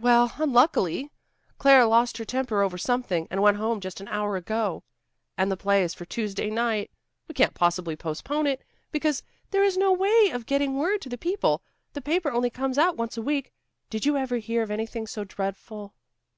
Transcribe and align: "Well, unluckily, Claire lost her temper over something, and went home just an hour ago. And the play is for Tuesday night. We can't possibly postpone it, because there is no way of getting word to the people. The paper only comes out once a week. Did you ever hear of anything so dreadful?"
"Well, 0.00 0.32
unluckily, 0.38 1.10
Claire 1.58 1.84
lost 1.84 2.16
her 2.16 2.24
temper 2.24 2.62
over 2.62 2.78
something, 2.78 3.28
and 3.30 3.42
went 3.42 3.58
home 3.58 3.78
just 3.82 4.00
an 4.00 4.08
hour 4.08 4.34
ago. 4.36 4.84
And 5.36 5.52
the 5.52 5.56
play 5.58 5.82
is 5.84 5.92
for 5.92 6.06
Tuesday 6.06 6.48
night. 6.48 6.90
We 7.28 7.34
can't 7.34 7.52
possibly 7.52 7.94
postpone 7.94 8.46
it, 8.46 8.64
because 8.90 9.22
there 9.50 9.64
is 9.64 9.76
no 9.76 9.92
way 9.92 10.30
of 10.32 10.46
getting 10.46 10.78
word 10.78 11.02
to 11.02 11.10
the 11.10 11.18
people. 11.18 11.60
The 11.92 12.00
paper 12.00 12.32
only 12.32 12.48
comes 12.48 12.78
out 12.78 12.96
once 12.96 13.18
a 13.18 13.22
week. 13.22 13.52
Did 13.90 14.06
you 14.06 14.16
ever 14.16 14.38
hear 14.38 14.62
of 14.62 14.70
anything 14.70 15.06
so 15.06 15.24
dreadful?" 15.24 15.92